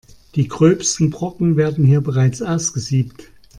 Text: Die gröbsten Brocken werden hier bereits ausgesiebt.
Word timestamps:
Die 0.33 0.47
gröbsten 0.47 1.11
Brocken 1.11 1.57
werden 1.57 1.85
hier 1.85 2.01
bereits 2.01 2.41
ausgesiebt. 2.41 3.29